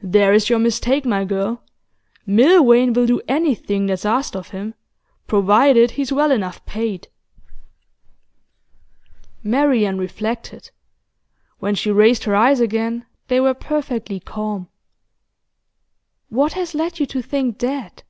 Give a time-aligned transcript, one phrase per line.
[0.00, 1.60] 'There is your mistake, my girl.
[2.24, 4.74] Milvain will do anything that's asked of him,
[5.26, 7.08] provided he's well enough paid.'
[9.42, 10.70] Marian reflected.
[11.58, 14.68] When she raised her eyes again they were perfectly calm.
[16.28, 18.04] 'What has led you to think that?